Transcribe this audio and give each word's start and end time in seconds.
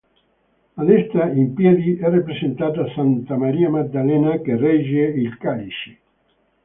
A 0.73 0.83
destra, 0.83 1.29
in 1.31 1.53
piedi, 1.53 1.95
è 1.95 2.09
rappresentata 2.09 2.89
santa 2.95 3.37
Maria 3.37 3.69
Maddalena 3.69 4.39
che 4.41 4.57
regge 4.57 4.99
il 5.05 5.37
calice. 5.37 5.97